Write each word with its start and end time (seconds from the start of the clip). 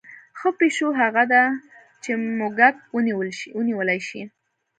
ښه 0.39 0.49
پیشو 0.59 0.87
هغه 1.01 1.23
ده 1.31 1.43
چې 2.03 2.11
موږک 2.39 2.75
ونیولی 3.61 3.99
شي. 4.07 4.21